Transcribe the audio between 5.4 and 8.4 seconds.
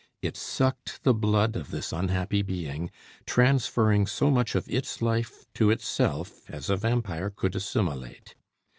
to itself as a vampire could assimilate.